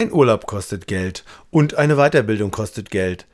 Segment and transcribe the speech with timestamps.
[0.00, 3.26] Ein Urlaub kostet Geld und eine Weiterbildung kostet Geld.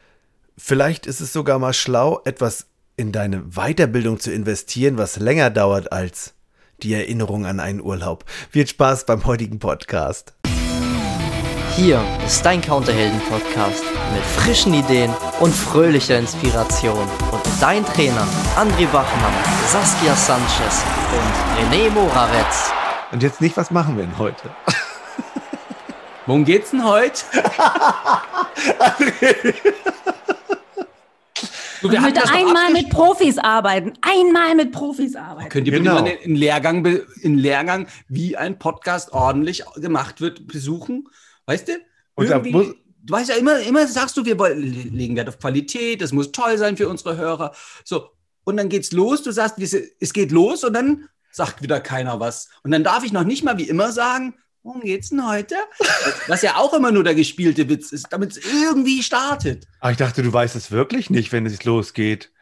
[0.59, 5.93] Vielleicht ist es sogar mal schlau, etwas in deine Weiterbildung zu investieren, was länger dauert
[5.93, 6.35] als
[6.83, 8.25] die Erinnerung an einen Urlaub.
[8.51, 10.35] Viel Spaß beim heutigen Podcast.
[11.77, 17.09] Hier ist dein Counterhelden-Podcast mit frischen Ideen und fröhlicher Inspiration.
[17.30, 18.27] Und dein Trainer
[18.57, 19.35] André Bachmann,
[19.69, 22.73] Saskia Sanchez und René Moravetz.
[23.12, 24.51] Und jetzt nicht, was machen wir denn heute?
[26.27, 27.22] Worum geht's denn heute?
[31.82, 33.92] Du, ich möchte einmal mit Profis arbeiten.
[34.00, 35.50] Einmal mit Profis arbeiten.
[35.50, 36.02] Könnt ihr genau.
[36.02, 41.06] bitte mal einen Lehrgang, einen Lehrgang, wie ein Podcast ordentlich gemacht wird, besuchen?
[41.44, 41.72] Weißt du?
[42.14, 42.68] Und da muss,
[43.02, 46.56] du weißt ja immer, immer sagst du, wir legen Wert auf Qualität, das muss toll
[46.56, 47.52] sein für unsere Hörer.
[47.84, 48.08] So,
[48.45, 52.48] und dann geht's los, du sagst, es geht los und dann sagt wieder keiner was.
[52.64, 54.34] Und dann darf ich noch nicht mal wie immer sagen,
[54.66, 55.54] worum geht's denn heute?
[56.26, 59.66] Was ja auch immer nur der gespielte Witz ist, damit es irgendwie startet.
[59.80, 62.32] Aber ich dachte, du weißt es wirklich nicht, wenn es losgeht.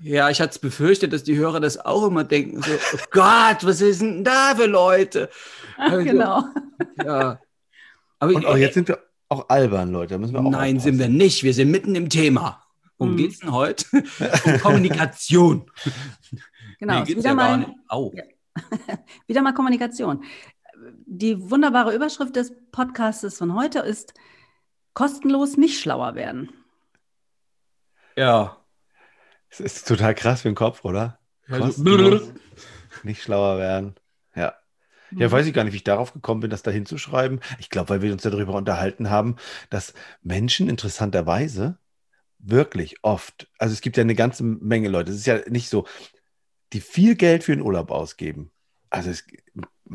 [0.00, 3.58] Ja, ich hatte es befürchtet, dass die Hörer das auch immer denken, so, oh Gott,
[3.62, 5.30] was ist denn da für Leute?
[5.76, 6.44] Ach, also, genau.
[7.04, 7.40] Ja.
[8.18, 8.98] Aber Und auch jetzt sind wir
[9.28, 10.18] auch albern, Leute.
[10.18, 10.80] müssen wir auch Nein, aufpassen.
[10.80, 11.44] sind wir nicht.
[11.44, 12.64] Wir sind mitten im Thema.
[12.98, 13.16] Worum hm.
[13.18, 13.84] geht's denn heute?
[14.44, 15.70] um Kommunikation.
[16.80, 17.74] Genau, nee, wieder, mal,
[18.14, 18.24] ja
[19.26, 20.24] wieder mal Kommunikation
[21.06, 24.14] die wunderbare Überschrift des Podcasts von heute ist
[24.94, 26.50] kostenlos nicht schlauer werden.
[28.16, 28.58] Ja.
[29.50, 31.18] Es ist total krass für den Kopf, oder?
[31.48, 31.82] Also,
[33.02, 33.94] nicht schlauer werden.
[34.34, 34.54] Ja.
[35.10, 37.40] Ja, weiß ich gar nicht, wie ich darauf gekommen bin, das da hinzuschreiben.
[37.58, 39.36] Ich glaube, weil wir uns darüber unterhalten haben,
[39.70, 41.78] dass Menschen interessanterweise
[42.38, 45.86] wirklich oft, also es gibt ja eine ganze Menge Leute, es ist ja nicht so,
[46.72, 48.50] die viel Geld für den Urlaub ausgeben.
[48.90, 49.24] Also es,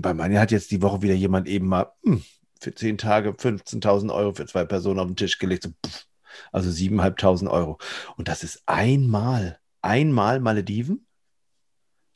[0.01, 2.23] bei mir hat jetzt die Woche wieder jemand eben mal hm,
[2.59, 5.63] für zehn Tage 15.000 Euro für zwei Personen auf den Tisch gelegt.
[5.63, 6.05] So, pff,
[6.51, 7.77] also 7.500 Euro.
[8.17, 11.05] Und das ist einmal, einmal Malediven.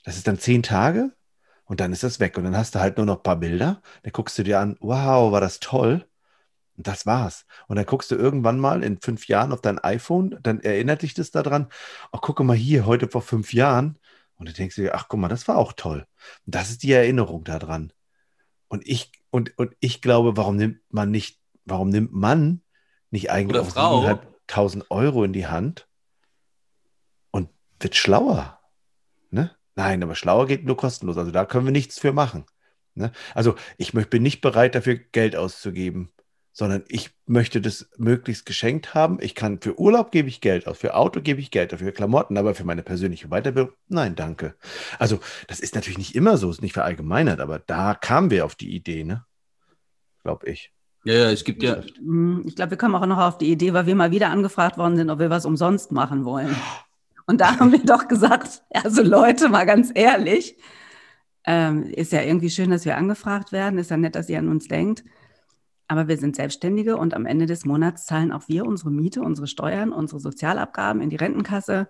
[0.03, 1.11] Das ist dann zehn Tage
[1.65, 2.37] und dann ist das weg.
[2.37, 3.81] Und dann hast du halt nur noch ein paar Bilder.
[4.03, 6.05] Dann guckst du dir an, wow, war das toll.
[6.75, 7.45] Und das war's.
[7.67, 11.13] Und dann guckst du irgendwann mal in fünf Jahren auf dein iPhone, dann erinnert dich
[11.13, 11.67] das daran,
[12.11, 13.99] oh, gucke mal hier, heute vor fünf Jahren,
[14.37, 16.05] und du denkst dir, ach guck mal, das war auch toll.
[16.45, 17.93] Und das ist die Erinnerung daran.
[18.67, 22.61] Und ich, und, und ich glaube, warum nimmt man nicht, warum nimmt man
[23.11, 25.87] nicht eigentlich Oder Frau 1000 Euro in die Hand
[27.31, 27.49] und
[27.79, 28.59] wird schlauer?
[29.29, 29.55] Ne?
[29.75, 31.17] Nein, aber schlauer geht nur kostenlos.
[31.17, 32.45] Also da können wir nichts für machen.
[32.95, 33.11] Ne?
[33.33, 36.11] Also ich bin nicht bereit, dafür Geld auszugeben
[36.53, 39.17] sondern ich möchte das möglichst geschenkt haben.
[39.19, 41.91] Ich kann für Urlaub gebe ich Geld aus, für Auto gebe ich Geld aus, für
[41.91, 44.55] Klamotten, aber für meine persönliche Weiterbildung, nein, danke.
[44.99, 48.53] Also, das ist natürlich nicht immer so, ist nicht verallgemeinert, aber da kamen wir auf
[48.53, 49.25] die Idee, ne?
[50.21, 50.71] Glaube ich.
[51.05, 51.81] Ja, ja, es gibt ja.
[51.97, 54.77] Hm, ich glaube, wir kommen auch noch auf die Idee, weil wir mal wieder angefragt
[54.77, 56.55] worden sind, ob wir was umsonst machen wollen.
[57.25, 60.55] Und da haben wir doch gesagt, also Leute, mal ganz ehrlich,
[61.45, 64.49] ähm, ist ja irgendwie schön, dass wir angefragt werden, ist ja nett, dass ihr an
[64.49, 65.03] uns denkt.
[65.93, 69.45] Aber wir sind Selbstständige und am Ende des Monats zahlen auch wir unsere Miete, unsere
[69.45, 71.87] Steuern, unsere Sozialabgaben in die Rentenkasse.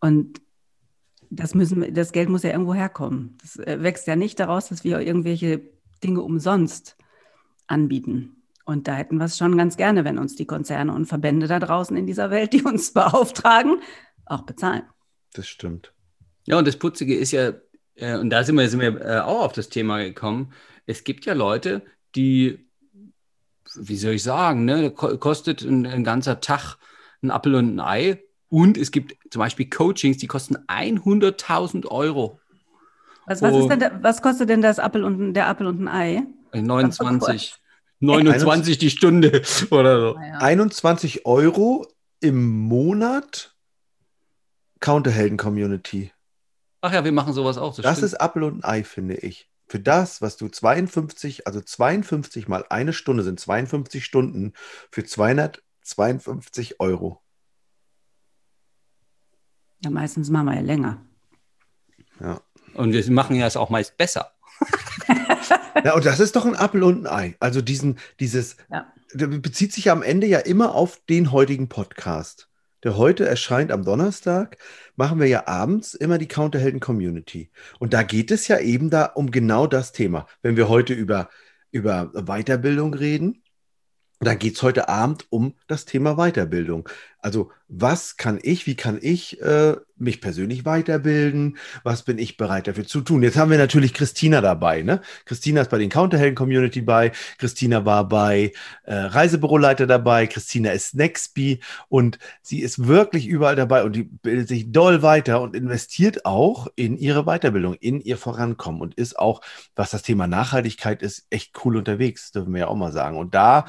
[0.00, 0.40] Und
[1.28, 3.36] das, müssen, das Geld muss ja irgendwo herkommen.
[3.42, 5.60] Das äh, wächst ja nicht daraus, dass wir irgendwelche
[6.02, 6.96] Dinge umsonst
[7.66, 8.42] anbieten.
[8.64, 11.58] Und da hätten wir es schon ganz gerne, wenn uns die Konzerne und Verbände da
[11.58, 13.82] draußen in dieser Welt, die uns beauftragen,
[14.24, 14.84] auch bezahlen.
[15.34, 15.92] Das stimmt.
[16.46, 17.52] Ja, und das Putzige ist ja,
[17.96, 20.54] äh, und da sind wir, sind wir äh, auch auf das Thema gekommen,
[20.86, 21.82] es gibt ja Leute,
[22.14, 22.64] die
[23.80, 26.76] wie soll ich sagen, ne, kostet ein, ein ganzer Tag
[27.22, 28.22] ein Apfel und ein Ei.
[28.48, 32.38] Und es gibt zum Beispiel Coachings, die kosten 100.000 Euro.
[33.26, 35.88] Was, was, ist denn da, was kostet denn das Apfel und, der Apfel und ein
[35.88, 36.22] Ei?
[36.52, 37.56] 29,
[38.00, 40.16] 29 die Stunde oder so.
[40.38, 41.86] 21 Euro
[42.20, 43.56] im Monat
[44.80, 46.12] Counterhelden-Community.
[46.82, 47.74] Ach ja, wir machen sowas auch.
[47.74, 51.60] Das, das ist Apfel und ein Ei, finde ich für das, was du 52, also
[51.60, 54.52] 52 mal eine Stunde sind 52 Stunden
[54.90, 57.22] für 252 Euro.
[59.84, 61.04] Ja, meistens machen wir ja länger.
[62.20, 62.40] Ja.
[62.74, 64.32] Und wir machen ja es auch meist besser.
[65.84, 67.36] ja, und das ist doch ein Apfel und ein Ei.
[67.40, 68.92] Also diesen, dieses, ja.
[69.14, 72.48] bezieht sich ja am Ende ja immer auf den heutigen Podcast
[72.84, 74.58] der heute erscheint am Donnerstag,
[74.94, 77.50] machen wir ja abends immer die Counterhelden Community.
[77.78, 80.26] Und da geht es ja eben da um genau das Thema.
[80.42, 81.30] Wenn wir heute über,
[81.70, 83.42] über Weiterbildung reden,
[84.20, 86.88] dann geht es heute Abend um das Thema Weiterbildung.
[87.24, 91.56] Also was kann ich, wie kann ich äh, mich persönlich weiterbilden?
[91.82, 93.22] Was bin ich bereit dafür zu tun?
[93.22, 94.82] Jetzt haben wir natürlich Christina dabei.
[94.82, 95.00] Ne?
[95.24, 97.12] Christina ist bei den Counterhelden Community bei.
[97.38, 100.26] Christina war bei äh, Reisebüroleiter dabei.
[100.26, 105.40] Christina ist Nextby und sie ist wirklich überall dabei und die bildet sich doll weiter
[105.40, 109.40] und investiert auch in ihre Weiterbildung, in ihr Vorankommen und ist auch,
[109.74, 113.16] was das Thema Nachhaltigkeit ist, echt cool unterwegs, dürfen wir ja auch mal sagen.
[113.16, 113.64] Und da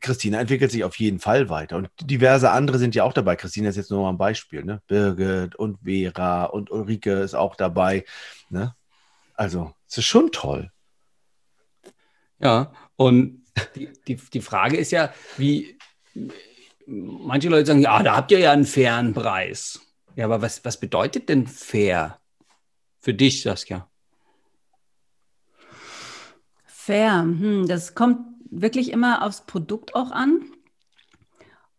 [0.00, 1.76] Christina entwickelt sich auf jeden Fall weiter.
[1.76, 3.36] Und diverse andere sind ja auch dabei.
[3.36, 4.64] Christina ist jetzt nur mal ein Beispiel.
[4.64, 4.82] Ne?
[4.86, 8.04] Birgit und Vera und Ulrike ist auch dabei.
[8.48, 8.74] Ne?
[9.34, 10.70] Also, es ist schon toll.
[12.38, 13.42] Ja, und
[13.74, 15.78] die, die, die Frage ist ja, wie
[16.86, 19.80] manche Leute sagen, ja, da habt ihr ja einen fairen Preis.
[20.16, 22.20] Ja, aber was, was bedeutet denn fair
[23.00, 23.88] für dich, Saskia?
[26.66, 30.50] Fair, hm, das kommt wirklich immer aufs Produkt auch an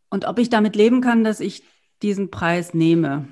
[0.09, 1.63] und ob ich damit leben kann, dass ich
[2.01, 3.27] diesen Preis nehme.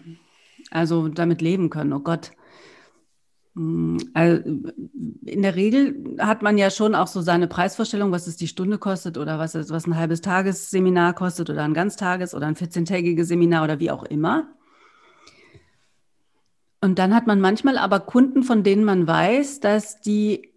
[0.71, 2.31] Also damit leben können, oh Gott.
[3.55, 8.47] Also in der Regel hat man ja schon auch so seine Preisvorstellung, was es die
[8.47, 12.55] Stunde kostet oder was, es, was ein halbes Tagesseminar kostet oder ein Ganztages- oder ein
[12.55, 14.47] 14-tägiges Seminar oder wie auch immer.
[16.81, 20.51] Und dann hat man manchmal aber Kunden, von denen man weiß, dass die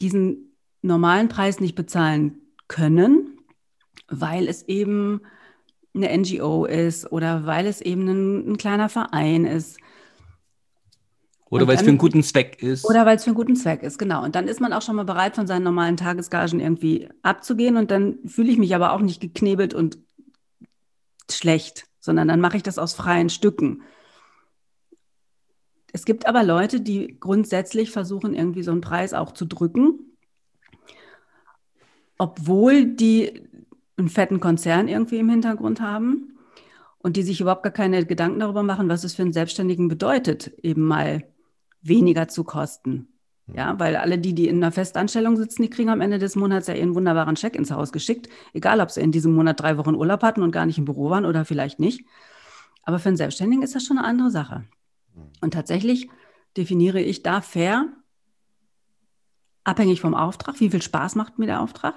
[0.00, 3.31] diesen normalen Preis nicht bezahlen können,
[4.12, 5.22] weil es eben
[5.94, 9.78] eine NGO ist oder weil es eben ein, ein kleiner Verein ist.
[11.50, 12.84] Oder weil es für einen guten Zweck ist.
[12.86, 14.24] Oder weil es für einen guten Zweck ist, genau.
[14.24, 17.76] Und dann ist man auch schon mal bereit, von seinen normalen Tagesgagen irgendwie abzugehen.
[17.76, 19.98] Und dann fühle ich mich aber auch nicht geknebelt und
[21.30, 23.82] schlecht, sondern dann mache ich das aus freien Stücken.
[25.92, 30.12] Es gibt aber Leute, die grundsätzlich versuchen, irgendwie so einen Preis auch zu drücken
[32.22, 33.48] obwohl die
[34.02, 36.38] einen fetten Konzern irgendwie im Hintergrund haben
[36.98, 40.52] und die sich überhaupt gar keine Gedanken darüber machen, was es für einen Selbstständigen bedeutet,
[40.62, 41.24] eben mal
[41.80, 43.08] weniger zu kosten.
[43.46, 43.56] Hm.
[43.56, 46.68] Ja, weil alle die, die in einer Festanstellung sitzen, die kriegen am Ende des Monats
[46.68, 49.94] ja ihren wunderbaren Scheck ins Haus geschickt, egal ob sie in diesem Monat drei Wochen
[49.94, 52.04] Urlaub hatten und gar nicht im Büro waren oder vielleicht nicht.
[52.84, 54.64] Aber für einen Selbstständigen ist das schon eine andere Sache.
[55.14, 55.22] Hm.
[55.40, 56.08] Und tatsächlich
[56.56, 57.86] definiere ich da fair,
[59.64, 61.94] abhängig vom Auftrag, wie viel Spaß macht mir der Auftrag,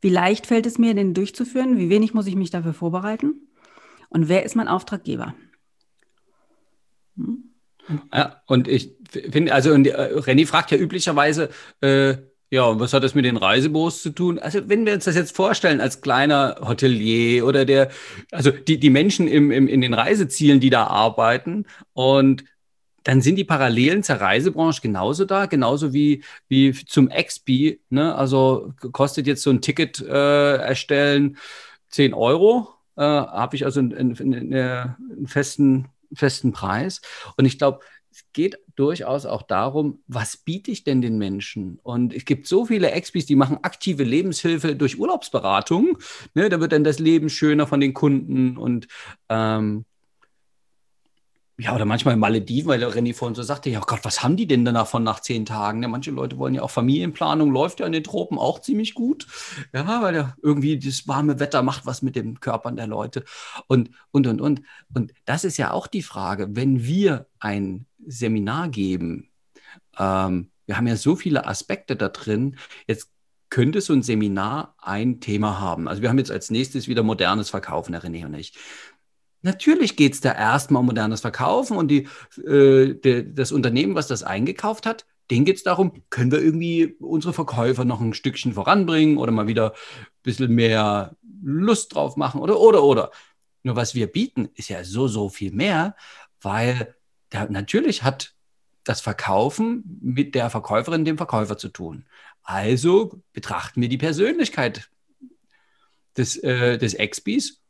[0.00, 1.78] wie leicht fällt es mir, den durchzuführen?
[1.78, 3.48] Wie wenig muss ich mich dafür vorbereiten?
[4.08, 5.34] Und wer ist mein Auftraggeber?
[7.16, 7.44] Hm?
[8.12, 8.96] Ja, und ich
[9.30, 11.50] finde, also und, äh, Renny fragt ja üblicherweise,
[11.80, 12.16] äh,
[12.50, 14.38] ja, was hat das mit den Reisebüros zu tun?
[14.38, 17.90] Also, wenn wir uns das jetzt vorstellen als kleiner Hotelier oder der,
[18.32, 22.44] also die, die Menschen im, im, in den Reisezielen, die da arbeiten und
[23.04, 27.80] dann sind die Parallelen zur Reisebranche genauso da, genauso wie, wie zum XP.
[27.88, 28.14] Ne?
[28.14, 31.36] Also kostet jetzt so ein Ticket äh, erstellen
[31.88, 37.00] 10 Euro, äh, habe ich also einen, einen, einen, festen, festen Preis.
[37.36, 37.80] Und ich glaube,
[38.12, 41.78] es geht durchaus auch darum, was biete ich denn den Menschen?
[41.82, 45.98] Und es gibt so viele Expis, die machen aktive Lebenshilfe durch Urlaubsberatung.
[46.34, 46.48] Ne?
[46.48, 48.88] Da wird dann das Leben schöner von den Kunden und
[49.28, 49.84] ähm,
[51.60, 54.36] ja, oder manchmal in Malediven, weil der René vorhin so sagte, ja Gott, was haben
[54.36, 55.82] die denn danach von nach zehn Tagen?
[55.82, 59.26] Ja, manche Leute wollen ja auch Familienplanung, läuft ja in den Tropen auch ziemlich gut.
[59.74, 63.24] Ja, weil ja irgendwie das warme Wetter macht was mit den Körpern der Leute.
[63.66, 64.62] Und, und, und, und.
[64.94, 69.30] Und das ist ja auch die Frage, wenn wir ein Seminar geben,
[69.98, 73.10] ähm, wir haben ja so viele Aspekte da drin, jetzt
[73.50, 75.88] könnte so ein Seminar ein Thema haben.
[75.88, 78.54] Also wir haben jetzt als nächstes wieder modernes Verkaufen, Herr René und ich.
[79.42, 82.08] Natürlich geht es da erstmal um modernes Verkaufen und die,
[82.44, 86.96] äh, de, das Unternehmen, was das eingekauft hat, denen geht es darum, können wir irgendwie
[86.98, 92.40] unsere Verkäufer noch ein Stückchen voranbringen oder mal wieder ein bisschen mehr Lust drauf machen
[92.40, 93.10] oder, oder, oder.
[93.62, 95.94] Nur was wir bieten, ist ja so, so viel mehr,
[96.40, 96.94] weil
[97.30, 98.34] da, natürlich hat
[98.84, 102.06] das Verkaufen mit der Verkäuferin, dem Verkäufer zu tun.
[102.42, 104.90] Also betrachten wir die Persönlichkeit
[106.16, 107.60] des, äh, des Expis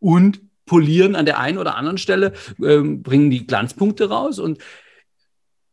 [0.00, 2.32] und polieren an der einen oder anderen Stelle,
[2.62, 4.58] ähm, bringen die Glanzpunkte raus und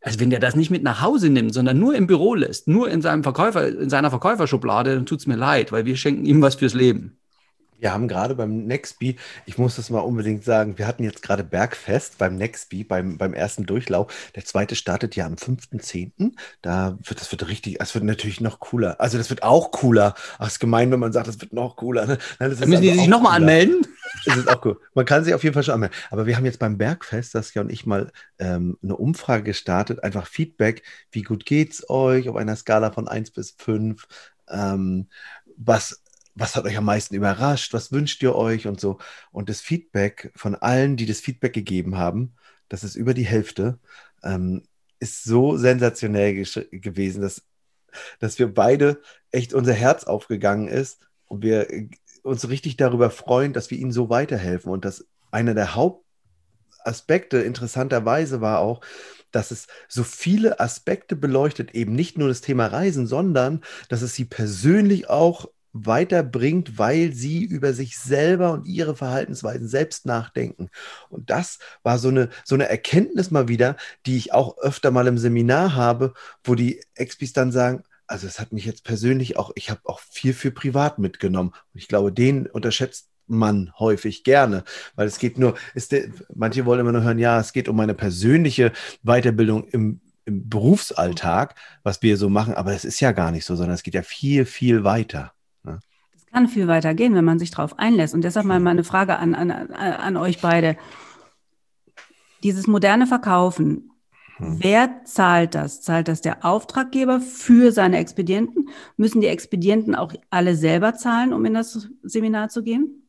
[0.04, 2.90] also wenn der das nicht mit nach Hause nimmt, sondern nur im Büro lässt, nur
[2.90, 6.42] in seinem Verkäufer, in seiner Verkäuferschublade, dann tut es mir leid, weil wir schenken ihm
[6.42, 7.18] was fürs Leben.
[7.84, 11.44] Wir haben gerade beim Nextbee, ich muss das mal unbedingt sagen, wir hatten jetzt gerade
[11.44, 14.32] Bergfest beim Nextbee, beim, beim ersten Durchlauf.
[14.36, 16.32] Der zweite startet ja am 5.10.
[16.62, 19.02] Da wird, das wird richtig, es wird natürlich noch cooler.
[19.02, 20.16] Also das wird auch cooler.
[20.40, 22.06] Ach, ist gemein, wenn man sagt, das wird noch cooler.
[22.06, 22.18] Ne?
[22.40, 23.86] Nein, müssen also die sich nochmal anmelden?
[24.26, 24.80] Das ist auch cool.
[24.94, 25.98] Man kann sich auf jeden Fall schon anmelden.
[26.10, 30.28] Aber wir haben jetzt beim Bergfest, Saskia und ich mal ähm, eine Umfrage gestartet, einfach
[30.28, 30.84] Feedback.
[31.12, 34.08] Wie gut geht's euch auf einer Skala von 1 bis 5?
[34.50, 35.08] Ähm,
[35.58, 36.04] was
[36.36, 37.74] was hat euch am meisten überrascht?
[37.74, 38.98] Was wünscht ihr euch und so?
[39.32, 42.36] Und das Feedback von allen, die das Feedback gegeben haben,
[42.70, 43.80] das ist über die Hälfte,
[44.24, 44.64] ähm,
[45.00, 46.34] ist so sensationell
[46.72, 47.44] gewesen, dass,
[48.20, 49.02] dass wir beide
[49.32, 51.68] echt unser Herz aufgegangen ist und wir
[52.24, 54.72] uns richtig darüber freuen, dass wir ihnen so weiterhelfen.
[54.72, 58.82] Und dass einer der Hauptaspekte interessanterweise war auch,
[59.32, 64.16] dass es so viele Aspekte beleuchtet, eben nicht nur das Thema Reisen, sondern dass es
[64.16, 70.70] sie persönlich auch weiterbringt, weil sie über sich selber und ihre Verhaltensweisen selbst nachdenken.
[71.10, 73.76] Und das war so eine, so eine Erkenntnis mal wieder,
[74.06, 76.14] die ich auch öfter mal im Seminar habe,
[76.44, 80.00] wo die Expis dann sagen, also es hat mich jetzt persönlich auch, ich habe auch
[80.00, 81.50] viel für privat mitgenommen.
[81.50, 84.64] Und ich glaube, den unterschätzt man häufig gerne,
[84.96, 87.76] weil es geht nur, ist der, manche wollen immer nur hören, ja, es geht um
[87.76, 93.32] meine persönliche Weiterbildung im, im Berufsalltag, was wir so machen, aber es ist ja gar
[93.32, 95.32] nicht so, sondern es geht ja viel, viel weiter.
[95.64, 95.80] Ne?
[96.16, 98.14] Es kann viel weiter gehen, wenn man sich darauf einlässt.
[98.14, 100.78] Und deshalb mal meine Frage an, an, an euch beide.
[102.44, 103.93] Dieses moderne Verkaufen,
[104.38, 104.58] hm.
[104.62, 105.82] Wer zahlt das?
[105.82, 108.70] Zahlt das der Auftraggeber für seine Expedienten?
[108.98, 113.08] Müssen die Expedienten auch alle selber zahlen, um in das Seminar zu gehen?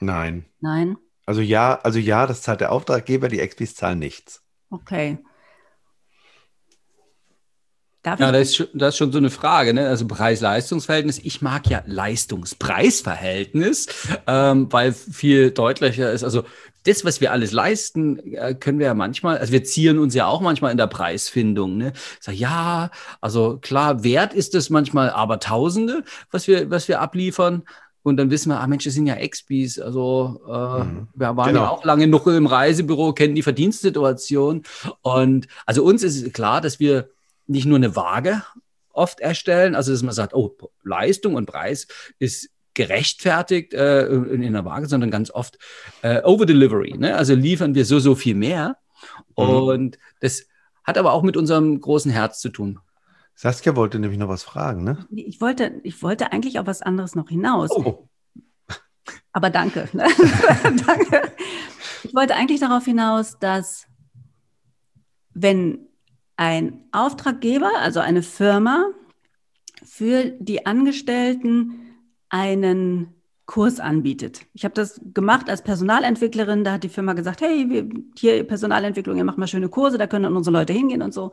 [0.00, 0.44] Nein.
[0.60, 0.96] Nein.
[1.26, 4.42] Also ja, also ja, das zahlt der Auftraggeber, die Expis zahlen nichts.
[4.70, 5.18] Okay.
[8.02, 9.88] Darf ja, das ist, das ist schon so eine Frage, ne?
[9.88, 11.20] Also Preis-Leistungs-Verhältnis.
[11.20, 13.86] Ich mag ja Leistungs-Preis-Verhältnis,
[14.26, 16.22] ähm, weil viel deutlicher ist.
[16.22, 16.44] Also
[16.84, 20.26] das, was wir alles leisten, äh, können wir ja manchmal, also wir zieren uns ja
[20.26, 21.76] auch manchmal in der Preisfindung.
[21.76, 21.92] Ne?
[22.20, 27.62] Sag, ja, also klar, wert ist es manchmal aber Tausende, was wir, was wir abliefern.
[28.02, 29.80] Und dann wissen wir, ah Mensch, das sind ja Expis.
[29.80, 31.08] Also äh, mhm.
[31.14, 31.62] wir waren genau.
[31.62, 34.62] ja auch lange noch im Reisebüro, kennen die Verdienstsituation.
[35.00, 37.08] Und also uns ist klar, dass wir
[37.46, 38.42] nicht nur eine Waage
[38.92, 41.86] oft erstellen, also dass man sagt, oh, Leistung und Preis
[42.18, 45.58] ist gerechtfertigt äh, in, in der Waage, sondern ganz oft
[46.02, 46.96] äh, Over-Delivery.
[46.98, 47.16] Ne?
[47.16, 48.76] Also liefern wir so, so viel mehr.
[49.36, 49.44] Mhm.
[49.44, 50.46] Und das
[50.84, 52.78] hat aber auch mit unserem großen Herz zu tun.
[53.34, 55.06] Saskia wollte nämlich noch was fragen, ne?
[55.10, 57.70] Ich wollte, ich wollte eigentlich auf was anderes noch hinaus.
[57.70, 58.08] Oh.
[59.32, 59.88] Aber danke.
[59.92, 60.06] Ne?
[60.86, 61.32] danke.
[62.04, 63.86] Ich wollte eigentlich darauf hinaus, dass
[65.32, 65.88] wenn
[66.36, 68.90] ein Auftraggeber, also eine Firma,
[69.84, 71.83] für die Angestellten
[72.28, 73.14] einen
[73.46, 74.46] Kurs anbietet.
[74.54, 76.64] Ich habe das gemacht als Personalentwicklerin.
[76.64, 80.06] Da hat die Firma gesagt, hey, wir, hier Personalentwicklung, ihr macht mal schöne Kurse, da
[80.06, 81.32] können dann unsere Leute hingehen und so.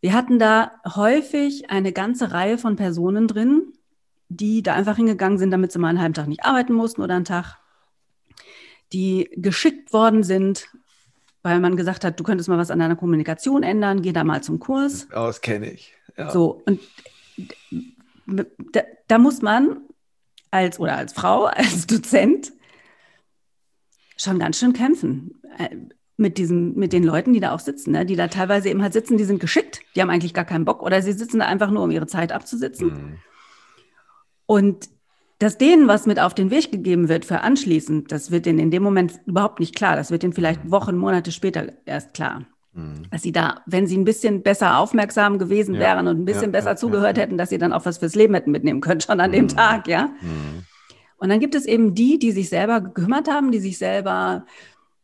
[0.00, 3.72] Wir hatten da häufig eine ganze Reihe von Personen drin,
[4.28, 7.16] die da einfach hingegangen sind, damit sie mal einen halben Tag nicht arbeiten mussten oder
[7.16, 7.58] einen Tag,
[8.92, 10.68] die geschickt worden sind,
[11.42, 14.42] weil man gesagt hat, du könntest mal was an deiner Kommunikation ändern, geh da mal
[14.42, 15.08] zum Kurs.
[15.10, 15.94] Das kenne ich.
[16.16, 16.30] Ja.
[16.30, 16.80] So, und
[18.28, 19.80] da, da muss man
[20.50, 22.52] als oder als Frau, als Dozent
[24.16, 25.76] schon ganz schön kämpfen äh,
[26.16, 28.04] mit diesen, mit den Leuten, die da auch sitzen, ne?
[28.04, 30.82] die da teilweise eben halt sitzen, die sind geschickt, die haben eigentlich gar keinen Bock
[30.82, 32.88] oder sie sitzen da einfach nur, um ihre Zeit abzusitzen.
[32.88, 33.18] Mhm.
[34.46, 34.88] Und
[35.38, 38.72] dass denen was mit auf den Weg gegeben wird für anschließend, das wird denen in
[38.72, 39.94] dem Moment überhaupt nicht klar.
[39.94, 40.70] Das wird denen vielleicht mhm.
[40.72, 42.44] Wochen, Monate später erst klar.
[42.78, 43.10] Mhm.
[43.10, 45.80] Dass sie da, wenn sie ein bisschen besser aufmerksam gewesen ja.
[45.80, 48.14] wären und ein bisschen ja, besser ja, zugehört hätten, dass sie dann auch was fürs
[48.14, 49.48] Leben hätten mitnehmen können, schon an dem mhm.
[49.48, 50.10] Tag, ja.
[50.20, 50.64] Mhm.
[51.16, 54.46] Und dann gibt es eben die, die sich selber gekümmert haben, die sich selber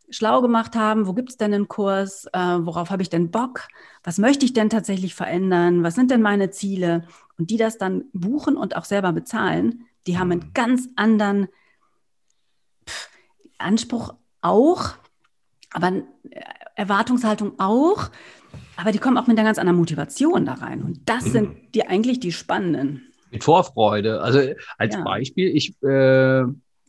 [0.08, 3.66] schlau gemacht haben, wo gibt es denn einen Kurs, äh, worauf habe ich denn Bock,
[4.04, 8.04] was möchte ich denn tatsächlich verändern, was sind denn meine Ziele und die das dann
[8.12, 11.48] buchen und auch selber bezahlen, die haben einen ganz anderen
[13.58, 14.90] Anspruch auch,
[15.72, 15.88] aber
[16.30, 16.42] äh,
[16.74, 18.10] Erwartungshaltung auch,
[18.76, 20.82] aber die kommen auch mit einer ganz anderen Motivation da rein.
[20.82, 21.72] Und das sind mhm.
[21.74, 23.02] die eigentlich die spannenden.
[23.30, 24.20] Mit Vorfreude.
[24.20, 24.40] Also
[24.78, 25.02] als ja.
[25.02, 26.44] Beispiel, ich, äh,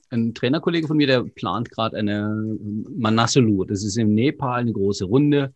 [0.10, 2.58] ein Trainerkollege von mir, der plant gerade eine
[2.96, 3.66] Manasulu.
[3.66, 5.54] Das ist im Nepal eine große Runde.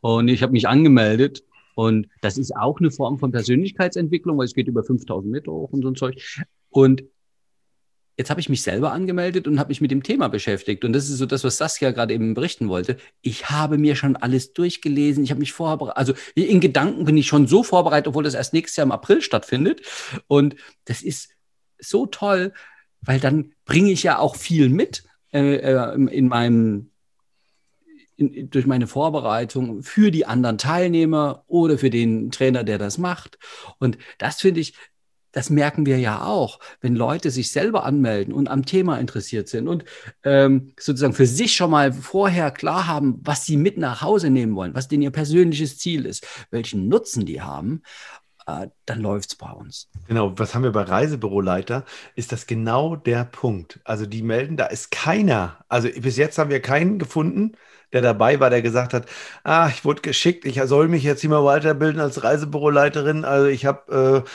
[0.00, 1.42] Und ich habe mich angemeldet.
[1.74, 5.70] Und das ist auch eine Form von Persönlichkeitsentwicklung, weil es geht über 5000 Meter hoch
[5.70, 6.20] und so ein Zeug.
[6.70, 7.04] Und
[8.16, 10.84] jetzt habe ich mich selber angemeldet und habe mich mit dem Thema beschäftigt.
[10.84, 12.96] Und das ist so das, was Saskia gerade eben berichten wollte.
[13.22, 15.24] Ich habe mir schon alles durchgelesen.
[15.24, 15.96] Ich habe mich vorbereitet.
[15.96, 19.22] Also in Gedanken bin ich schon so vorbereitet, obwohl das erst nächstes Jahr im April
[19.22, 19.82] stattfindet.
[20.26, 21.30] Und das ist
[21.78, 22.52] so toll,
[23.00, 26.90] weil dann bringe ich ja auch viel mit äh, äh in meinem
[28.16, 33.38] in, durch meine Vorbereitung für die anderen Teilnehmer oder für den Trainer, der das macht.
[33.78, 34.74] Und das finde ich
[35.32, 39.68] das merken wir ja auch, wenn Leute sich selber anmelden und am Thema interessiert sind
[39.68, 39.84] und
[40.24, 44.54] ähm, sozusagen für sich schon mal vorher klar haben, was sie mit nach Hause nehmen
[44.54, 47.82] wollen, was denn ihr persönliches Ziel ist, welchen Nutzen die haben.
[48.46, 49.88] äh, dann läuft es bei uns.
[50.08, 51.84] Genau, was haben wir bei Reisebüroleiter?
[52.16, 53.80] Ist das genau der Punkt.
[53.84, 57.52] Also die melden, da ist keiner, also bis jetzt haben wir keinen gefunden,
[57.92, 59.06] der dabei war, der gesagt hat,
[59.44, 63.24] ah, ich wurde geschickt, ich soll mich jetzt hier mal weiterbilden als Reisebüroleiterin.
[63.24, 64.28] Also ich habe äh,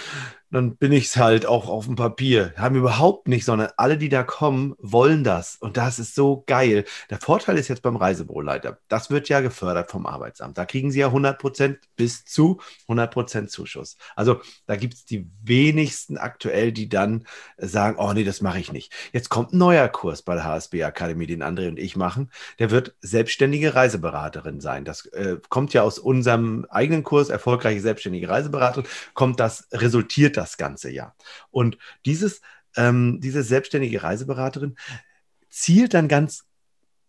[0.51, 2.54] dann bin ich es halt auch auf dem Papier.
[2.56, 5.58] Haben überhaupt nicht, sondern alle, die da kommen, wollen das.
[5.58, 6.86] Und das ist so geil.
[7.10, 10.58] Der Vorteil ist jetzt beim Reisebüroleiter, das wird ja gefördert vom Arbeitsamt.
[10.58, 13.98] Da kriegen sie ja 100 Prozent bis zu 100 Prozent Zuschuss.
[14.16, 17.25] Also da gibt es die wenigsten aktuell, die dann
[17.58, 18.94] sagen, oh nee, das mache ich nicht.
[19.12, 22.32] Jetzt kommt ein neuer Kurs bei der HSB Akademie, den André und ich machen.
[22.60, 24.86] Der wird selbstständige Reiseberaterin sein.
[24.86, 30.58] Das äh, kommt ja aus unserem eigenen Kurs, erfolgreiche selbstständige Reiseberaterin, kommt das resultiert das
[30.58, 31.15] ganze Jahr.
[31.51, 32.41] Und dieses,
[32.75, 34.77] ähm, diese selbstständige Reiseberaterin
[35.50, 36.46] zielt dann ganz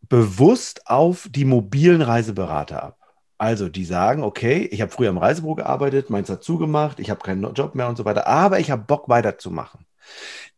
[0.08, 2.98] bewusst auf die mobilen Reiseberater ab.
[3.36, 7.20] Also die sagen, okay, ich habe früher im Reisebüro gearbeitet, meins hat zugemacht, ich habe
[7.20, 9.86] keinen Job mehr und so weiter, aber ich habe Bock weiterzumachen.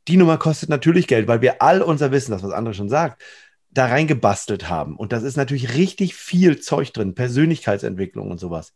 [0.08, 3.22] Die Nummer kostet natürlich Geld, weil wir all unser Wissen, das was andere schon sagt,
[3.70, 4.96] da reingebastelt haben.
[4.96, 8.72] Und das ist natürlich richtig viel Zeug drin, Persönlichkeitsentwicklung und sowas.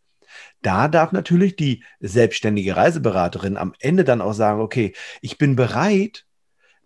[0.62, 6.26] Da darf natürlich die selbstständige Reiseberaterin am Ende dann auch sagen, okay, ich bin bereit,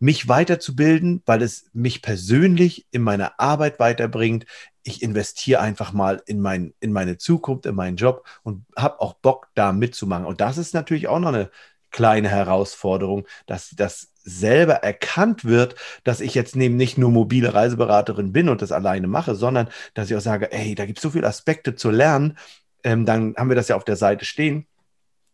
[0.00, 4.46] mich weiterzubilden, weil es mich persönlich in meiner Arbeit weiterbringt.
[4.82, 9.14] Ich investiere einfach mal in, mein, in meine Zukunft, in meinen Job und habe auch
[9.14, 10.24] Bock, da mitzumachen.
[10.24, 11.50] Und das ist natürlich auch noch eine
[11.90, 15.74] kleine Herausforderung, dass das selber erkannt wird,
[16.04, 20.10] dass ich jetzt neben nicht nur mobile Reiseberaterin bin und das alleine mache, sondern dass
[20.10, 22.36] ich auch sage, ey, da gibt es so viele Aspekte zu lernen,
[22.84, 24.66] ähm, dann haben wir das ja auf der Seite stehen.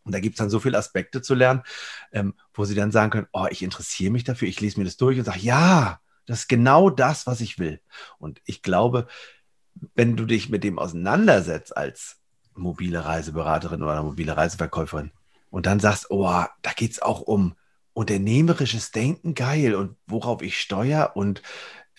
[0.05, 1.63] Und da gibt es dann so viele Aspekte zu lernen,
[2.13, 4.99] ähm, wo sie dann sagen können, oh, ich interessiere mich dafür, ich lese mir das
[4.99, 7.81] durch und sage, ja, das ist genau das, was ich will.
[8.19, 9.07] Und ich glaube,
[9.95, 12.19] wenn du dich mit dem auseinandersetzt als
[12.55, 15.11] mobile Reiseberaterin oder mobile Reiseverkäuferin
[15.51, 17.55] und dann sagst, oh, da geht es auch um
[17.95, 21.43] unternehmerisches Denken, geil, und worauf ich steuere und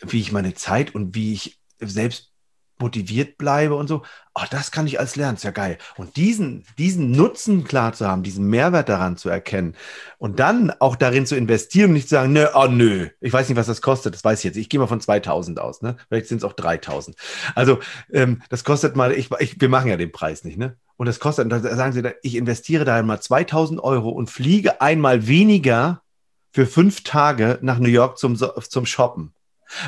[0.02, 2.34] wie ich meine Zeit und wie ich selbst
[2.79, 4.03] motiviert bleibe und so.
[4.34, 5.77] Ach, das kann ich als lernen, ist ja geil.
[5.96, 9.75] Und diesen, diesen Nutzen klar zu haben, diesen Mehrwert daran zu erkennen
[10.17, 13.48] und dann auch darin zu investieren und nicht zu sagen, nö, oh nö, ich weiß
[13.48, 14.58] nicht, was das kostet, das weiß ich jetzt.
[14.58, 15.95] Ich gehe mal von 2000 aus, ne?
[16.10, 17.15] Vielleicht sind es auch 3000.
[17.56, 17.80] Also,
[18.12, 20.76] ähm, das kostet mal, ich, ich, wir machen ja den Preis nicht, ne?
[20.97, 25.28] Und das kostet, da sagen sie, ich investiere da mal 2000 Euro und fliege einmal
[25.28, 26.02] weniger
[26.52, 29.34] für fünf Tage nach New York zum, zum Shoppen.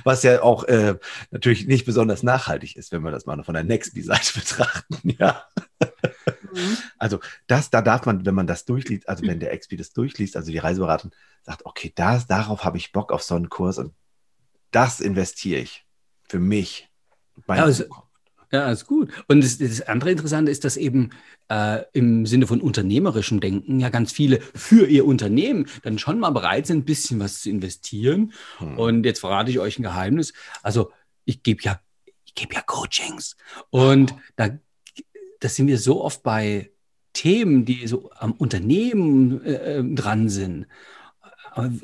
[0.04, 0.96] Was ja auch äh,
[1.32, 5.16] natürlich nicht besonders nachhaltig ist, wenn wir das mal von der Nextby-Seite betrachten.
[5.20, 5.46] Ja.
[6.52, 6.78] Mhm.
[6.98, 10.36] Also das, da darf man, wenn man das durchliest, also wenn der XP das durchliest,
[10.36, 11.12] also die Reiseberatung
[11.44, 13.94] sagt, okay, das, darauf habe ich Bock auf so einen Kurs und
[14.72, 15.86] das investiere ich
[16.28, 16.90] für mich.
[17.48, 17.86] Ja, also,
[18.52, 19.12] ja, ist gut.
[19.28, 21.12] Und das, das andere Interessante ist, dass eben
[21.50, 26.30] äh, im Sinne von unternehmerischem Denken ja ganz viele für ihr Unternehmen dann schon mal
[26.30, 28.34] bereit sind, ein bisschen was zu investieren.
[28.60, 28.78] Hm.
[28.78, 30.34] Und jetzt verrate ich euch ein Geheimnis.
[30.64, 30.92] Also
[31.26, 31.80] ich gebe ja,
[32.26, 33.36] ich gebe ja Coachings.
[33.70, 34.20] Und oh.
[34.36, 34.50] da,
[35.40, 36.72] da sind wir so oft bei
[37.14, 40.68] Themen, die so am Unternehmen äh, äh dran sind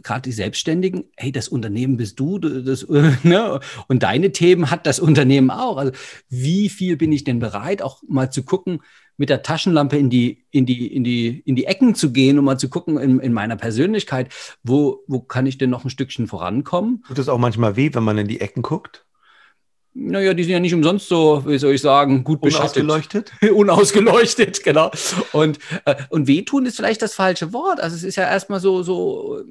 [0.02, 2.88] gerade die Selbstständigen, hey, das Unternehmen bist du, das,
[3.24, 3.60] ne?
[3.88, 5.78] und deine Themen hat das Unternehmen auch.
[5.78, 5.92] Also
[6.30, 8.80] wie viel bin ich denn bereit, auch mal zu gucken,
[9.18, 12.46] mit der Taschenlampe in die, in die, in die, in die Ecken zu gehen und
[12.46, 14.34] mal zu gucken in, in meiner Persönlichkeit,
[14.64, 17.04] wo, wo kann ich denn noch ein Stückchen vorankommen?
[17.08, 19.06] Tut es auch manchmal weh, wenn man in die Ecken guckt?
[19.96, 22.84] Naja, die sind ja nicht umsonst so, wie soll ich sagen, gut beschattet.
[22.84, 23.32] Unausgeleuchtet?
[23.54, 24.92] Unausgeleuchtet, genau.
[25.34, 27.80] Und, äh, und wehtun ist vielleicht das falsche Wort.
[27.80, 29.42] Also es ist ja erstmal so, so,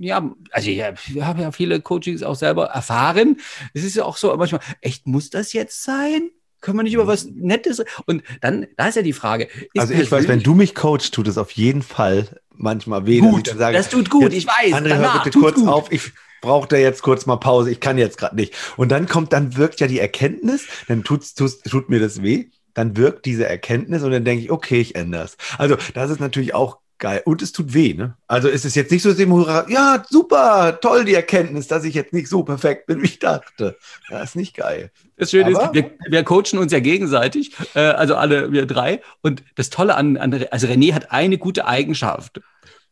[0.00, 0.82] ja, also ich,
[1.14, 3.38] ich habe ja viele Coachings auch selber erfahren.
[3.74, 6.30] Es ist ja auch so manchmal, echt, muss das jetzt sein?
[6.60, 7.84] Können wir nicht über was Nettes?
[8.06, 9.48] Und dann, da ist ja die Frage.
[9.76, 13.20] Also ich weiß, wenn du mich coachst, tut es auf jeden Fall manchmal weh.
[13.20, 14.72] Gut, sage, das tut gut, ich weiß.
[14.72, 15.68] André, hör bitte kurz gut.
[15.68, 15.92] auf.
[15.92, 16.12] Ich,
[16.42, 18.54] braucht er jetzt kurz mal Pause, ich kann jetzt gerade nicht.
[18.76, 22.50] Und dann kommt, dann wirkt ja die Erkenntnis, dann tut's, tut's, tut mir das weh,
[22.74, 25.38] dann wirkt diese Erkenntnis und dann denke ich, okay, ich ändere es.
[25.56, 27.22] Also das ist natürlich auch geil.
[27.24, 28.16] Und es tut weh, ne?
[28.28, 32.28] Also ist es jetzt nicht so, ja, super, toll die Erkenntnis, dass ich jetzt nicht
[32.28, 33.76] so perfekt bin, wie ich dachte.
[34.08, 34.90] Das ist nicht geil.
[35.16, 39.00] Das Schöne ist, wir, wir, coachen uns ja gegenseitig, äh, also alle, wir drei.
[39.20, 42.40] Und das Tolle an, an, also René hat eine gute Eigenschaft.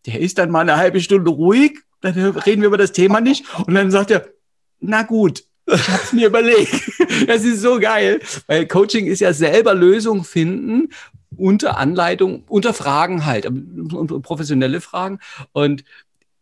[0.07, 3.45] Der ist dann mal eine halbe Stunde ruhig dann reden wir über das Thema nicht.
[3.67, 4.29] Und dann sagt er,
[4.81, 6.75] na gut, ich habe es mir überlegt.
[7.27, 10.89] Das ist so geil, weil Coaching ist ja selber Lösung finden
[11.37, 13.49] unter Anleitung, unter Fragen halt,
[14.23, 15.19] professionelle Fragen.
[15.53, 15.85] Und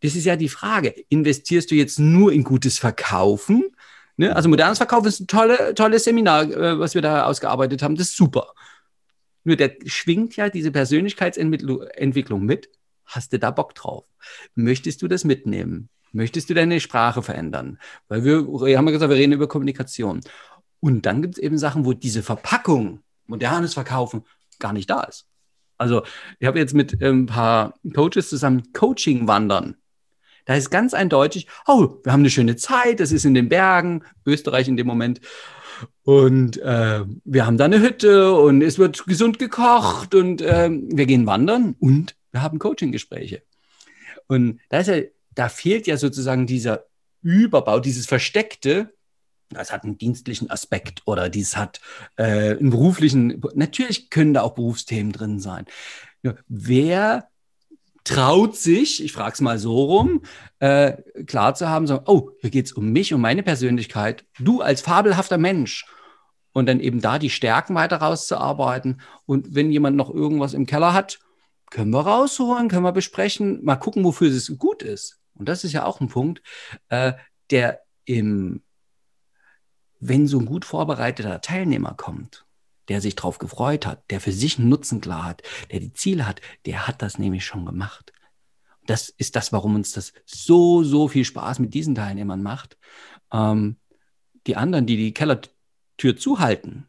[0.01, 3.65] das ist ja die Frage, investierst du jetzt nur in gutes Verkaufen?
[4.17, 4.35] Ne?
[4.35, 7.95] Also modernes Verkaufen ist ein tolle, tolles Seminar, äh, was wir da ausgearbeitet haben.
[7.95, 8.53] Das ist super.
[9.43, 12.69] Nur der schwingt ja diese Persönlichkeitsentwicklung mit.
[13.09, 14.05] Hast du da Bock drauf?
[14.53, 15.89] Möchtest du das mitnehmen?
[16.11, 17.79] Möchtest du deine Sprache verändern?
[18.07, 20.21] Weil wir, wir haben ja gesagt, wir reden über Kommunikation.
[20.79, 24.23] Und dann gibt es eben Sachen, wo diese Verpackung, modernes Verkaufen,
[24.59, 25.25] gar nicht da ist.
[25.77, 26.03] Also
[26.39, 29.75] ich habe jetzt mit ein paar Coaches zusammen Coaching wandern.
[30.45, 34.03] Da ist ganz eindeutig, oh, wir haben eine schöne Zeit, das ist in den Bergen,
[34.25, 35.21] Österreich in dem Moment.
[36.03, 41.05] Und äh, wir haben da eine Hütte und es wird gesund gekocht und äh, wir
[41.05, 43.43] gehen wandern und wir haben Coaching-Gespräche.
[44.27, 45.03] Und da, ja,
[45.35, 46.85] da fehlt ja sozusagen dieser
[47.21, 48.93] Überbau, dieses Versteckte,
[49.49, 51.81] das hat einen dienstlichen Aspekt oder dies hat
[52.17, 55.65] äh, einen beruflichen, natürlich können da auch Berufsthemen drin sein.
[56.21, 57.29] Ja, wer
[58.03, 60.21] traut sich, ich frage es mal so rum,
[60.59, 60.93] äh,
[61.25, 64.81] klar zu haben, so, oh, hier geht es um mich, um meine Persönlichkeit, du als
[64.81, 65.85] fabelhafter Mensch.
[66.51, 69.01] Und dann eben da die Stärken weiter rauszuarbeiten.
[69.27, 71.19] Und wenn jemand noch irgendwas im Keller hat,
[71.69, 75.19] können wir rausholen, können wir besprechen, mal gucken, wofür es gut ist.
[75.35, 76.41] Und das ist ja auch ein Punkt,
[76.89, 77.13] äh,
[77.49, 78.63] der im,
[79.99, 82.45] wenn so ein gut vorbereiteter Teilnehmer kommt,
[82.87, 86.27] der sich darauf gefreut hat, der für sich einen Nutzen klar hat, der die Ziele
[86.27, 88.11] hat, der hat das nämlich schon gemacht.
[88.85, 92.77] Das ist das, warum uns das so, so viel Spaß mit diesen Teilnehmern macht.
[93.31, 93.77] Ähm,
[94.47, 96.88] die anderen, die die Kellertür zuhalten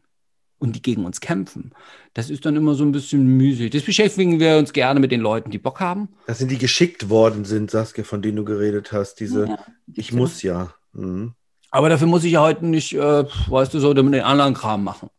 [0.61, 1.73] und die gegen uns kämpfen,
[2.13, 3.71] das ist dann immer so ein bisschen müßig.
[3.71, 6.09] Das beschäftigen wir uns gerne mit den Leuten, die Bock haben.
[6.27, 9.15] Das sind die geschickt worden sind, Saskia, von denen du geredet hast.
[9.15, 9.57] Diese, ja,
[9.93, 10.73] ich muss ja.
[10.93, 11.33] Mhm.
[11.71, 15.09] Aber dafür muss ich ja heute nicht, äh, weißt du, so den anderen Kram machen.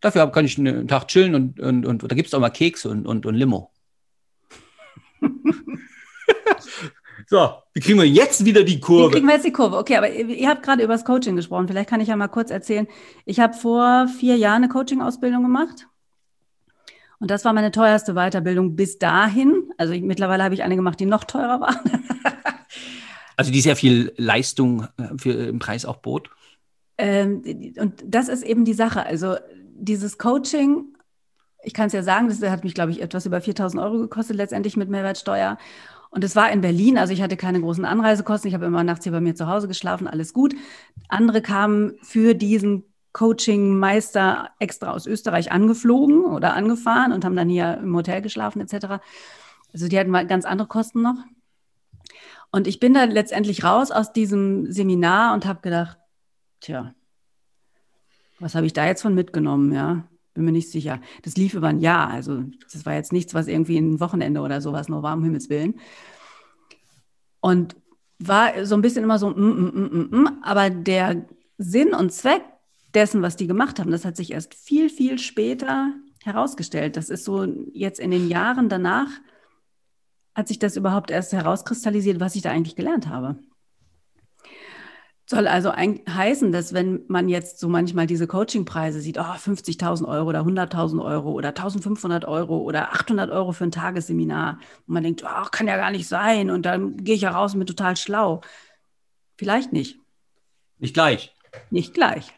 [0.00, 2.88] Dafür kann ich einen Tag chillen und, und, und, da gibt es auch mal Kekse
[2.90, 3.72] und, und, und Limo.
[7.32, 9.08] so, wie kriegen wir jetzt wieder die Kurve?
[9.08, 9.78] Wie kriegen wir jetzt die Kurve?
[9.78, 11.66] Okay, aber ihr habt gerade über das Coaching gesprochen.
[11.66, 12.86] Vielleicht kann ich ja mal kurz erzählen.
[13.24, 15.86] Ich habe vor vier Jahren eine Coaching-Ausbildung gemacht.
[17.20, 19.70] Und das war meine teuerste Weiterbildung bis dahin.
[19.78, 21.80] Also ich, mittlerweile habe ich eine gemacht, die noch teurer war.
[23.38, 26.28] also die sehr viel Leistung äh, für, im Preis auch bot.
[26.98, 27.42] Ähm,
[27.78, 29.06] und das ist eben die Sache.
[29.06, 29.36] Also
[29.74, 30.84] dieses Coaching,
[31.62, 34.36] ich kann es ja sagen, das hat mich, glaube ich, etwas über 4000 Euro gekostet,
[34.36, 35.56] letztendlich mit Mehrwertsteuer.
[36.12, 38.46] Und es war in Berlin, also ich hatte keine großen Anreisekosten.
[38.46, 40.54] Ich habe immer nachts hier bei mir zu Hause geschlafen, alles gut.
[41.08, 47.78] Andere kamen für diesen Coaching-Meister extra aus Österreich angeflogen oder angefahren und haben dann hier
[47.78, 49.02] im Hotel geschlafen, etc.
[49.72, 51.16] Also die hatten mal ganz andere Kosten noch.
[52.50, 55.96] Und ich bin dann letztendlich raus aus diesem Seminar und habe gedacht,
[56.60, 56.94] tja,
[58.38, 60.04] was habe ich da jetzt von mitgenommen, ja?
[60.34, 61.00] Bin mir nicht sicher.
[61.22, 62.08] Das lief über ein Jahr.
[62.08, 65.50] Also, das war jetzt nichts, was irgendwie ein Wochenende oder sowas nur war, um Himmels
[65.50, 65.74] Willen.
[67.40, 67.76] Und
[68.18, 70.42] war so ein bisschen immer so, mm, mm, mm, mm, mm.
[70.42, 71.26] aber der
[71.58, 72.42] Sinn und Zweck
[72.94, 75.92] dessen, was die gemacht haben, das hat sich erst viel, viel später
[76.22, 76.96] herausgestellt.
[76.96, 79.08] Das ist so jetzt in den Jahren danach,
[80.34, 83.36] hat sich das überhaupt erst herauskristallisiert, was ich da eigentlich gelernt habe.
[85.32, 90.28] Soll also heißen, dass wenn man jetzt so manchmal diese Coachingpreise sieht, oh, 50.000 Euro
[90.28, 95.24] oder 100.000 Euro oder 1.500 Euro oder 800 Euro für ein Tagesseminar und man denkt,
[95.24, 97.96] oh, kann ja gar nicht sein und dann gehe ich ja raus und bin total
[97.96, 98.42] schlau.
[99.38, 99.98] Vielleicht nicht.
[100.78, 101.34] Nicht gleich.
[101.70, 102.30] Nicht gleich.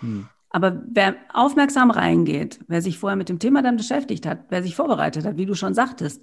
[0.00, 0.28] Hm.
[0.50, 4.76] Aber wer aufmerksam reingeht, wer sich vorher mit dem Thema dann beschäftigt hat, wer sich
[4.76, 6.22] vorbereitet hat, wie du schon sagtest,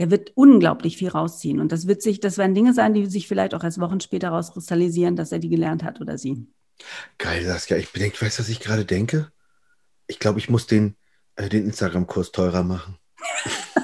[0.00, 1.60] der wird unglaublich viel rausziehen.
[1.60, 4.30] Und das wird sich, das werden Dinge sein, die sich vielleicht auch erst Wochen später
[4.30, 6.46] rauskristallisieren, dass er die gelernt hat oder sie.
[7.18, 7.76] Geil, Saskia.
[7.76, 9.30] Ich bedenke, weißt du, was ich gerade denke?
[10.06, 10.96] Ich glaube, ich muss den,
[11.36, 12.96] äh, den Instagram-Kurs teurer machen.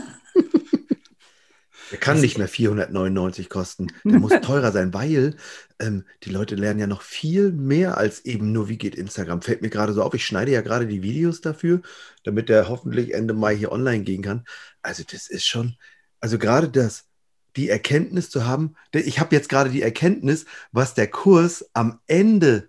[1.92, 3.86] Der kann nicht mehr 499 kosten.
[4.02, 5.36] Der muss teurer sein, weil
[5.78, 9.40] ähm, die Leute lernen ja noch viel mehr als eben nur, wie geht Instagram.
[9.42, 10.14] Fällt mir gerade so auf.
[10.14, 11.82] Ich schneide ja gerade die Videos dafür,
[12.24, 14.44] damit der hoffentlich Ende Mai hier online gehen kann.
[14.82, 15.76] Also, das ist schon,
[16.20, 17.08] also gerade das,
[17.56, 22.68] die Erkenntnis zu haben, ich habe jetzt gerade die Erkenntnis, was der Kurs am Ende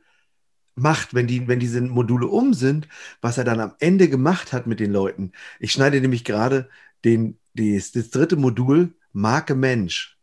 [0.75, 2.88] macht, wenn, die, wenn diese Module um sind,
[3.21, 5.31] was er dann am Ende gemacht hat mit den Leuten.
[5.60, 6.69] Ich schneide nämlich gerade
[7.03, 10.16] den, das, das dritte Modul Marke Mensch.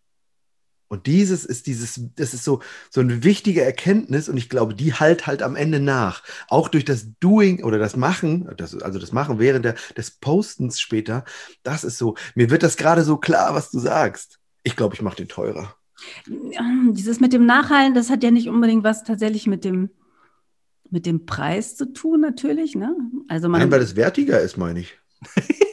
[0.89, 4.95] Und dieses ist dieses, das ist so, so eine wichtige Erkenntnis und ich glaube, die
[4.95, 6.23] halt halt am Ende nach.
[6.49, 10.81] Auch durch das Doing oder das Machen, das, also das Machen während der, des Postens
[10.81, 11.25] später,
[11.63, 14.39] das ist so, mir wird das gerade so klar, was du sagst.
[14.63, 15.75] Ich glaube, ich mache den teurer.
[16.93, 19.91] Dieses mit dem Nachhallen, das hat ja nicht unbedingt was tatsächlich mit dem,
[20.91, 22.75] mit dem Preis zu tun, natürlich.
[22.75, 22.95] Ne?
[23.29, 24.99] Also man, Nein, weil es wertiger ist, meine ich.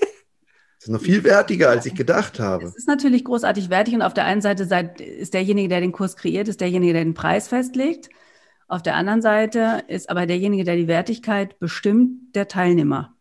[0.81, 2.65] Das ist noch viel wertiger, als ich gedacht habe.
[2.65, 4.63] Es ist natürlich großartig wertig und auf der einen Seite
[4.97, 8.09] ist derjenige, der den Kurs kreiert, ist derjenige, der den Preis festlegt.
[8.67, 13.13] Auf der anderen Seite ist aber derjenige, der die Wertigkeit bestimmt, der Teilnehmer.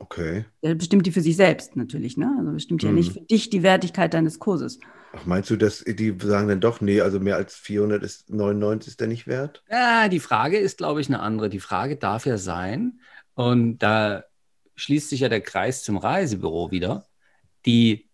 [0.00, 0.46] Okay.
[0.64, 2.34] Der bestimmt die für sich selbst natürlich, ne?
[2.36, 3.20] Also bestimmt ja nicht mhm.
[3.20, 4.80] für dich die Wertigkeit deines Kurses.
[5.12, 9.06] Ach, meinst du, dass die sagen dann doch, nee, also mehr als 499 ist der
[9.06, 9.62] nicht wert?
[9.70, 11.50] Ja, die Frage ist, glaube ich, eine andere.
[11.50, 12.98] Die Frage darf ja sein,
[13.34, 14.24] und da
[14.80, 17.06] schließt sich ja der Kreis zum Reisebüro wieder,
[17.66, 18.10] die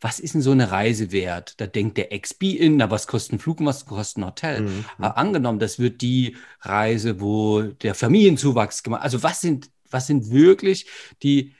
[0.00, 1.58] was ist denn so eine Reise wert?
[1.60, 4.60] Da denkt der XB in, na, was kostet ein Flug und was kostet ein Hotel?
[4.62, 4.84] Mhm.
[4.98, 10.30] Aber angenommen, das wird die Reise, wo der Familienzuwachs gemacht Also was sind, was sind
[10.30, 10.86] wirklich
[11.22, 11.54] die,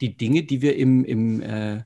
[0.00, 1.82] die Dinge, die wir im, im, äh,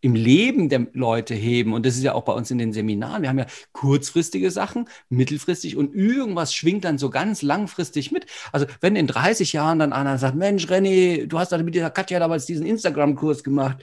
[0.00, 1.72] im Leben der Leute heben?
[1.72, 3.22] Und das ist ja auch bei uns in den Seminaren.
[3.22, 8.26] Wir haben ja kurzfristige Sachen, mittelfristig und irgendwas schwingt dann so ganz langfristig mit.
[8.52, 11.90] Also wenn in 30 Jahren dann einer sagt, Mensch, René, du hast da mit dieser
[11.90, 13.78] Katja damals diesen Instagram-Kurs gemacht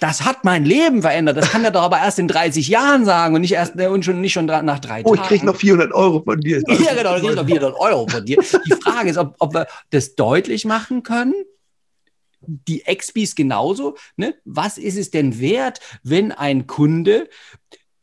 [0.00, 1.36] das hat mein Leben verändert.
[1.36, 4.04] Das kann er doch aber erst in 30 Jahren sagen und nicht erst äh, und
[4.04, 5.08] schon nicht schon nach drei Tagen.
[5.08, 6.62] Oh, ich kriege noch 400 Euro von dir.
[6.84, 8.38] Ja, genau, ich kriege noch 400 Euro von dir.
[8.66, 11.34] Die Frage ist, ob, ob wir das deutlich machen können.
[12.46, 13.96] Die Expis genauso.
[14.16, 14.34] Ne?
[14.44, 17.28] Was ist es denn wert, wenn ein Kunde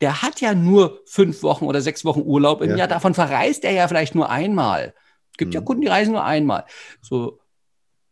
[0.00, 2.76] der hat ja nur fünf Wochen oder sechs Wochen Urlaub im ja.
[2.78, 2.88] Jahr.
[2.88, 4.94] Davon verreist er ja vielleicht nur einmal.
[5.30, 5.54] Es gibt mhm.
[5.54, 6.64] ja Kunden, die reisen nur einmal.
[7.00, 7.38] So,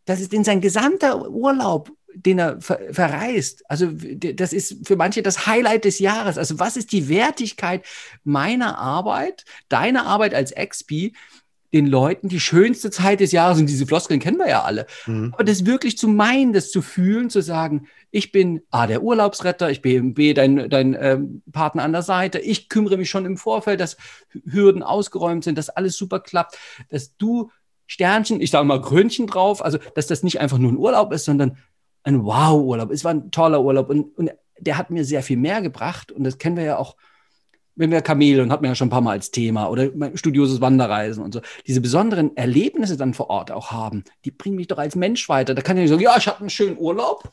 [0.05, 3.62] das ist in sein gesamter Urlaub den er ver verreist.
[3.71, 6.38] Also das ist für manche das Highlight des Jahres.
[6.38, 7.85] Also was ist die Wertigkeit
[8.25, 11.12] meiner Arbeit, deiner Arbeit als XP,
[11.72, 15.33] den Leuten die schönste Zeit des Jahres, und diese Floskeln kennen wir ja alle, mhm.
[15.33, 19.70] aber das wirklich zu meinen, das zu fühlen, zu sagen, ich bin A, der Urlaubsretter,
[19.70, 23.37] ich bin B, dein, dein ähm, Partner an der Seite, ich kümmere mich schon im
[23.37, 23.96] Vorfeld, dass
[24.44, 27.50] Hürden ausgeräumt sind, dass alles super klappt, dass du
[27.87, 31.24] Sternchen, ich sage mal Krönchen drauf, also dass das nicht einfach nur ein Urlaub ist,
[31.24, 31.56] sondern
[32.02, 32.90] ein Wow-Urlaub.
[32.90, 36.12] Es war ein toller Urlaub und, und der hat mir sehr viel mehr gebracht.
[36.12, 36.96] Und das kennen wir ja auch,
[37.81, 40.61] wenn wir Kamele und hatten wir ja schon ein paar Mal als Thema oder studioses
[40.61, 41.40] Wanderreisen und so.
[41.66, 45.55] Diese besonderen Erlebnisse dann vor Ort auch haben, die bringen mich doch als Mensch weiter.
[45.55, 47.31] Da kann ich nicht sagen, ja, ich hatte einen schönen Urlaub.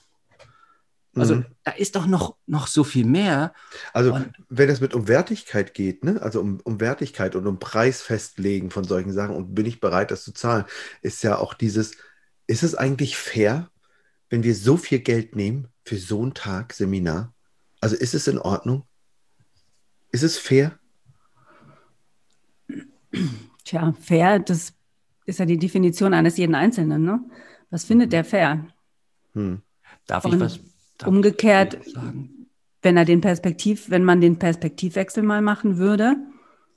[1.16, 1.46] Also mhm.
[1.64, 3.54] da ist doch noch, noch so viel mehr.
[3.92, 6.22] Also und, wenn es mit um Wertigkeit geht, ne?
[6.22, 10.12] also um, um Wertigkeit und um Preis festlegen von solchen Sachen und bin ich bereit,
[10.12, 10.66] das zu zahlen,
[11.02, 11.98] ist ja auch dieses,
[12.46, 13.70] ist es eigentlich fair,
[14.30, 17.34] wenn wir so viel Geld nehmen für so einen Tag Seminar?
[17.82, 18.87] Also ist es in Ordnung?
[20.12, 20.80] Ist es fair?
[23.64, 24.74] Tja, fair, das
[25.26, 27.04] ist ja die Definition eines jeden Einzelnen.
[27.04, 27.20] Ne?
[27.70, 28.68] Was findet der fair?
[29.34, 29.62] Hm.
[30.06, 30.60] Darf Und ich was?
[30.98, 32.48] Darf umgekehrt, ich sagen?
[32.82, 36.16] wenn er den Perspektiv, wenn man den Perspektivwechsel mal machen würde,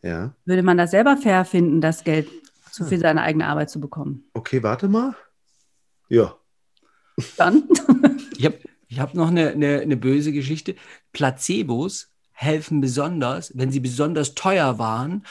[0.02, 0.34] ja.
[0.44, 2.28] würde man das selber fair finden, das Geld
[2.72, 4.24] zu für seine eigene Arbeit zu bekommen.
[4.34, 5.14] Okay, warte mal.
[6.08, 6.40] Ja,
[7.36, 7.68] dann.
[8.36, 10.74] ich habe ich hab noch eine, eine, eine böse Geschichte.
[11.12, 12.09] Placebos
[12.40, 15.26] helfen besonders, wenn sie besonders teuer waren,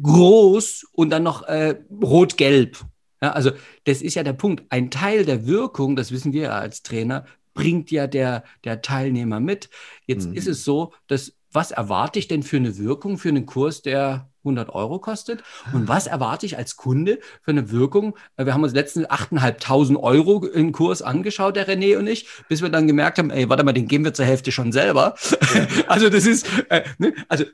[0.00, 2.78] groß und dann noch äh, rot-gelb.
[3.20, 3.50] Ja, also
[3.84, 4.64] das ist ja der Punkt.
[4.68, 9.40] Ein Teil der Wirkung, das wissen wir ja als Trainer, bringt ja der, der Teilnehmer
[9.40, 9.70] mit.
[10.06, 10.34] Jetzt mhm.
[10.34, 14.29] ist es so, dass was erwarte ich denn für eine Wirkung für einen Kurs, der
[14.44, 15.42] 100 Euro kostet.
[15.72, 18.16] Und was erwarte ich als Kunde für eine Wirkung?
[18.36, 22.62] Äh, wir haben uns letzten 8.500 Euro im Kurs angeschaut, der René und ich, bis
[22.62, 25.14] wir dann gemerkt haben, ey, warte mal, den geben wir zur Hälfte schon selber.
[25.54, 25.66] Ja.
[25.88, 27.14] also das ist, äh, ne?
[27.28, 27.44] also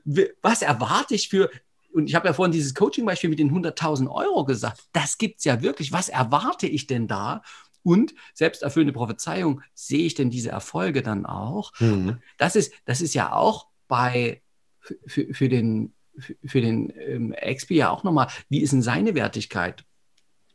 [0.43, 1.51] was erwarte ich für,
[1.93, 5.45] und ich habe ja vorhin dieses Coaching-Beispiel mit den 100.000 Euro gesagt, das gibt es
[5.45, 5.93] ja wirklich.
[5.93, 7.43] Was erwarte ich denn da?
[7.83, 11.73] Und selbsterfüllende Prophezeiung, sehe ich denn diese Erfolge dann auch?
[11.79, 12.19] Mhm.
[12.37, 14.43] Das, ist, das ist ja auch bei
[15.07, 15.95] für, für den
[16.45, 19.85] für den ähm, Expi ja auch nochmal, wie ist denn seine Wertigkeit,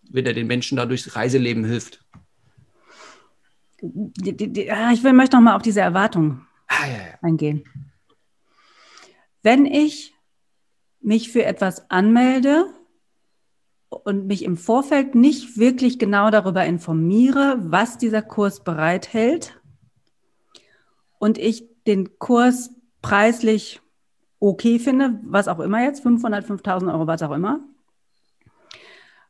[0.09, 2.03] wenn er den Menschen da durchs Reiseleben hilft?
[3.81, 7.19] Die, die, die, ah, ich will, möchte nochmal auf diese Erwartung ah, ja, ja.
[7.21, 7.63] eingehen.
[9.41, 10.13] Wenn ich
[10.99, 12.65] mich für etwas anmelde
[13.89, 19.59] und mich im Vorfeld nicht wirklich genau darüber informiere, was dieser Kurs bereithält
[21.17, 22.71] und ich den Kurs
[23.01, 23.81] preislich
[24.41, 27.59] okay finde, was auch immer jetzt, 500, 5000 Euro, was auch immer.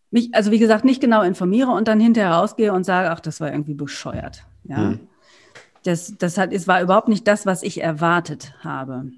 [0.09, 3.39] Mich, also wie gesagt, nicht genau informiere und dann hinterher rausgehe und sage, ach, das
[3.39, 4.43] war irgendwie bescheuert.
[4.63, 4.77] Ja.
[4.77, 4.99] Hm.
[5.83, 9.11] Das, das hat, es war überhaupt nicht das, was ich erwartet habe.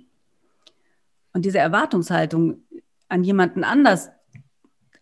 [1.34, 2.58] Und diese Erwartungshaltung
[3.10, 4.10] an jemanden anders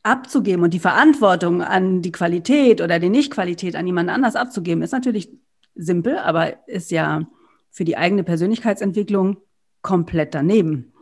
[0.03, 4.91] abzugeben und die Verantwortung an die Qualität oder die Nichtqualität an jemanden anders abzugeben, ist
[4.91, 5.29] natürlich
[5.75, 7.27] simpel, aber ist ja
[7.69, 9.37] für die eigene Persönlichkeitsentwicklung
[9.81, 10.93] komplett daneben.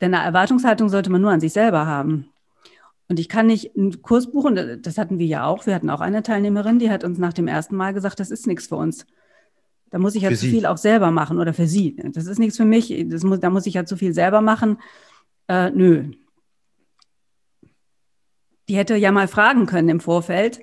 [0.00, 2.28] Denn eine Erwartungshaltung sollte man nur an sich selber haben.
[3.08, 5.66] Und ich kann nicht einen Kurs buchen, das hatten wir ja auch.
[5.66, 8.46] Wir hatten auch eine Teilnehmerin, die hat uns nach dem ersten Mal gesagt, das ist
[8.46, 9.06] nichts für uns.
[9.90, 10.50] Da muss ich ja für zu Sie.
[10.50, 11.96] viel auch selber machen oder für sie.
[11.96, 13.04] Das ist nichts für mich.
[13.08, 14.78] Das muss, da muss ich ja zu viel selber machen.
[15.48, 16.12] Äh, nö.
[18.68, 20.60] Die hätte ja mal fragen können im Vorfeld,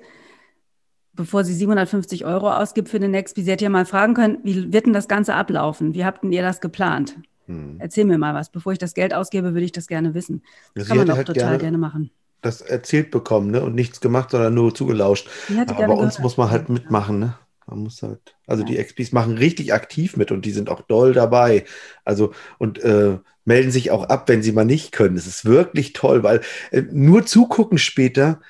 [1.20, 4.72] bevor sie 750 Euro ausgibt für den Nextby, sie hätte ja mal fragen können, wie
[4.72, 5.92] wird denn das Ganze ablaufen?
[5.92, 7.16] Wie habt denn ihr das geplant?
[7.44, 7.76] Hm.
[7.78, 8.50] Erzähl mir mal was.
[8.50, 10.42] Bevor ich das Geld ausgebe, würde ich das gerne wissen.
[10.74, 12.10] Das kann man doch halt total gerne, gerne, machen.
[12.40, 13.60] Das erzählt bekommen ne?
[13.60, 15.28] und nichts gemacht, sondern nur zugelauscht.
[15.66, 17.18] Aber bei uns muss man halt mitmachen.
[17.18, 17.34] Ne?
[17.66, 18.68] Man muss halt, also ja.
[18.70, 21.64] die XPs machen richtig aktiv mit und die sind auch doll dabei.
[22.02, 25.18] Also und äh, melden sich auch ab, wenn sie mal nicht können.
[25.18, 28.40] Es ist wirklich toll, weil äh, nur zugucken später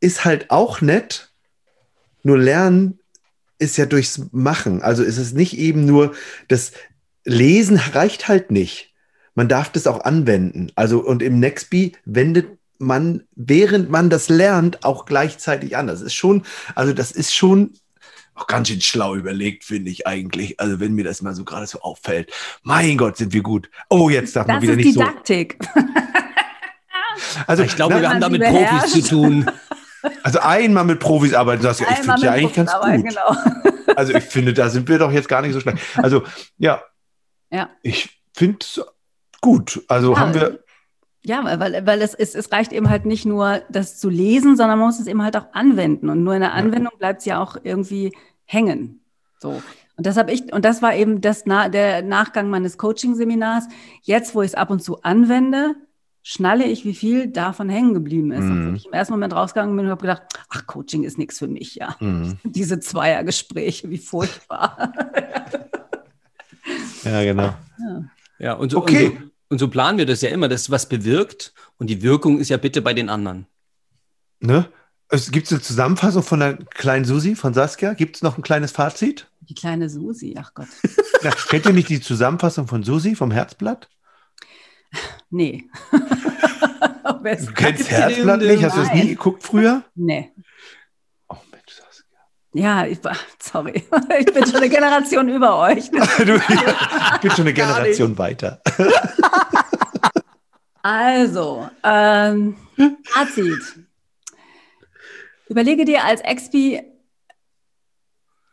[0.00, 1.33] ist halt auch nett.
[2.24, 2.98] Nur lernen
[3.58, 4.82] ist ja durchs Machen.
[4.82, 6.14] Also ist es nicht eben nur
[6.48, 6.72] das
[7.24, 8.92] Lesen reicht halt nicht.
[9.34, 10.72] Man darf das auch anwenden.
[10.74, 15.86] Also und im Nextbee wendet man, während man das lernt, auch gleichzeitig an.
[15.86, 16.42] Das ist schon,
[16.74, 17.74] also das ist schon
[18.34, 20.58] auch ganz schön schlau überlegt, finde ich eigentlich.
[20.58, 22.32] Also wenn mir das mal so gerade so auffällt.
[22.62, 23.70] Mein Gott, sind wir gut.
[23.88, 25.56] Oh, jetzt darf das man wieder nicht Didaktik.
[25.74, 25.80] so.
[27.46, 29.46] also ich glaube, wir haben da mit Profis zu tun.
[30.22, 33.04] Also einmal mit Profis arbeiten, das ich finde ja eigentlich ganz gut.
[33.04, 33.36] Genau.
[33.96, 35.78] Also ich finde, da sind wir doch jetzt gar nicht so schlecht.
[35.96, 36.22] Also
[36.58, 36.82] ja,
[37.50, 37.70] ja.
[37.82, 38.80] ich finde es
[39.40, 39.84] gut.
[39.88, 40.64] Also ja, haben wir
[41.26, 44.78] ja, weil, weil es, ist, es reicht eben halt nicht nur, das zu lesen, sondern
[44.78, 46.10] man muss es eben halt auch anwenden.
[46.10, 48.12] Und nur in der Anwendung bleibt es ja auch irgendwie
[48.44, 49.00] hängen.
[49.38, 49.62] So.
[49.96, 53.68] Und das habe ich, und das war eben das, der Nachgang meines Coaching-Seminars.
[54.02, 55.74] Jetzt, wo ich es ab und zu anwende,
[56.24, 58.44] schnalle ich, wie viel davon hängen geblieben ist.
[58.44, 58.68] Mhm.
[58.68, 61.46] Und ich im ersten Moment rausgegangen bin und habe gedacht, ach, Coaching ist nichts für
[61.46, 61.94] mich, ja.
[62.00, 62.38] Mhm.
[62.44, 64.92] Diese Zweiergespräche, wie furchtbar.
[67.04, 67.54] ja, genau.
[67.78, 68.04] Ja,
[68.38, 69.08] ja und so, okay.
[69.08, 72.40] Und so, und so planen wir das ja immer, dass was bewirkt und die Wirkung
[72.40, 73.46] ist ja bitte bei den anderen.
[74.40, 74.66] Ne?
[75.30, 77.92] Gibt es eine Zusammenfassung von der kleinen Susi, von Saskia?
[77.92, 79.30] Gibt es noch ein kleines Fazit?
[79.42, 80.68] Die kleine Susi, ach Gott.
[81.22, 83.88] Ja, kennt ihr nicht die Zusammenfassung von Susi vom Herzblatt?
[85.34, 85.68] Nee.
[87.02, 88.62] du kennst Herzblatt nicht?
[88.62, 89.82] Hast du das nie geguckt früher?
[89.96, 90.30] Nee.
[92.52, 93.00] Ja, ich,
[93.40, 93.82] sorry.
[94.20, 95.90] Ich bin schon eine Generation über euch.
[95.90, 98.62] du, ich bin schon eine Generation weiter.
[100.82, 102.56] Also, ähm,
[103.02, 103.80] Fazit.
[105.48, 106.80] Überlege dir als Expi,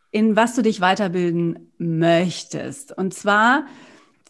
[0.09, 2.97] in was du dich weiterbilden möchtest.
[2.97, 3.67] Und zwar,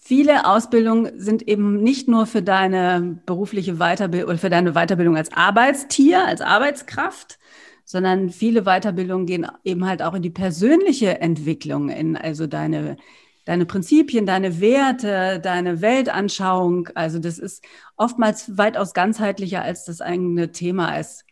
[0.01, 5.31] viele Ausbildungen sind eben nicht nur für deine berufliche Weiterbildung oder für deine Weiterbildung als
[5.31, 7.37] Arbeitstier, als Arbeitskraft,
[7.85, 12.97] sondern viele Weiterbildungen gehen eben halt auch in die persönliche Entwicklung, in also deine,
[13.45, 16.89] deine Prinzipien, deine Werte, deine Weltanschauung.
[16.95, 17.63] Also das ist
[17.95, 21.25] oftmals weitaus ganzheitlicher, als das eigene Thema es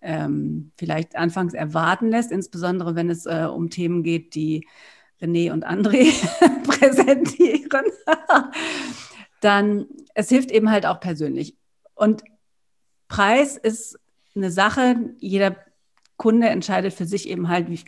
[0.00, 4.66] ähm, vielleicht anfangs erwarten lässt, insbesondere wenn es äh, um Themen geht, die
[5.20, 6.12] René und André
[6.66, 7.84] präsentieren.
[9.40, 11.56] Dann, es hilft eben halt auch persönlich.
[11.94, 12.22] Und
[13.08, 13.98] Preis ist
[14.34, 15.56] eine Sache, jeder
[16.16, 17.80] Kunde entscheidet für sich eben halt, wie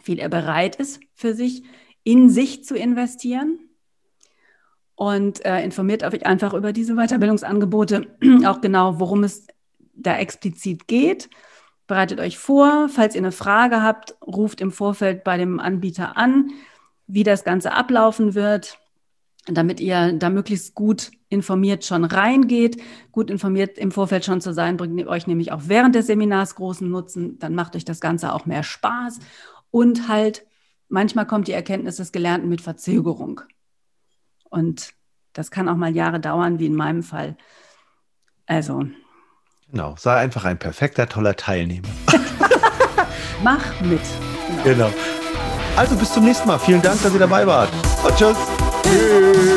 [0.00, 1.62] viel er bereit ist, für sich
[2.04, 3.58] in sich zu investieren
[4.94, 9.46] und äh, informiert euch einfach über diese Weiterbildungsangebote, auch genau, worum es
[9.94, 11.30] da explizit geht.
[11.86, 16.50] Bereitet euch vor, falls ihr eine Frage habt, ruft im Vorfeld bei dem Anbieter an,
[17.08, 18.78] wie das Ganze ablaufen wird
[19.48, 22.80] damit ihr da möglichst gut informiert schon reingeht.
[23.12, 26.88] Gut informiert im Vorfeld schon zu sein, bringt euch nämlich auch während des Seminars großen
[26.88, 27.38] Nutzen.
[27.38, 29.20] Dann macht euch das Ganze auch mehr Spaß.
[29.70, 30.46] Und halt,
[30.88, 33.40] manchmal kommt die Erkenntnis des Gelernten mit Verzögerung.
[34.50, 34.94] Und
[35.32, 37.36] das kann auch mal Jahre dauern, wie in meinem Fall.
[38.46, 38.84] Also.
[39.70, 41.88] Genau, sei einfach ein perfekter, toller Teilnehmer.
[43.42, 44.00] Mach mit.
[44.64, 44.90] Genau.
[44.90, 45.07] genau.
[45.78, 46.58] Also bis zum nächsten Mal.
[46.58, 47.70] Vielen Dank, dass ihr dabei wart.
[48.02, 48.36] Und tschüss.
[48.82, 49.47] Tschüss.